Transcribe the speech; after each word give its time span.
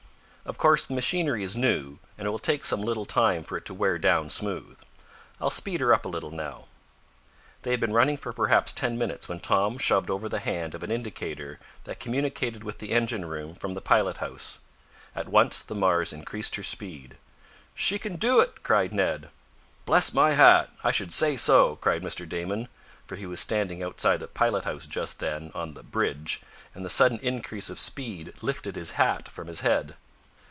"Of 0.43 0.57
course 0.57 0.85
the 0.85 0.95
machinery 0.95 1.43
is 1.43 1.55
new, 1.55 1.99
and 2.17 2.27
it 2.27 2.31
will 2.31 2.39
take 2.39 2.65
some 2.65 2.81
little 2.81 3.05
time 3.05 3.43
for 3.43 3.57
it 3.57 3.65
to 3.65 3.75
wear 3.75 3.99
down 3.99 4.29
smooth. 4.31 4.79
I'll 5.39 5.51
speed 5.51 5.79
her 5.79 5.93
up 5.93 6.03
a 6.03 6.09
little 6.09 6.31
now." 6.31 6.65
They 7.61 7.71
had 7.71 7.79
been 7.79 7.93
running 7.93 8.17
for 8.17 8.33
perhaps 8.33 8.73
ten 8.73 8.97
minutes 8.97 9.29
when 9.29 9.39
Tom 9.39 9.77
shoved 9.77 10.09
over 10.09 10.27
the 10.27 10.39
hand 10.39 10.73
of 10.75 10.81
an 10.81 10.91
indicator 10.91 11.59
that 11.83 11.99
communicated 12.01 12.63
with 12.65 12.79
the 12.79 12.91
engine 12.91 13.23
room 13.25 13.53
from 13.53 13.75
the 13.75 13.81
pilot 13.81 14.17
house. 14.17 14.59
At 15.15 15.29
once 15.29 15.61
the 15.61 15.75
Mars 15.75 16.11
increased 16.11 16.55
her 16.55 16.63
speed. 16.63 17.17
"She 17.75 17.99
can 17.99 18.15
do 18.15 18.41
it!" 18.41 18.63
cried 18.63 18.93
Ned. 18.93 19.29
"Bless 19.85 20.11
my 20.11 20.31
hat! 20.31 20.71
I 20.83 20.89
should 20.89 21.13
say 21.13 21.37
so!" 21.37 21.75
cried 21.77 22.01
Mr. 22.01 22.27
Damon, 22.27 22.67
for 23.05 23.15
he 23.15 23.27
was 23.27 23.39
standing 23.39 23.83
outside 23.83 24.19
the 24.19 24.27
pilot 24.27 24.65
house 24.65 24.87
just 24.87 25.19
then, 25.19 25.51
on 25.53 25.75
the 25.75 25.83
"bridge," 25.83 26.41
and 26.73 26.83
the 26.83 26.89
sudden 26.89 27.19
increase 27.21 27.69
of 27.69 27.79
speed 27.79 28.33
lifted 28.41 28.75
his 28.75 28.91
hat 28.99 29.29
from 29.29 29.47
his 29.47 29.61
head. 29.61 29.95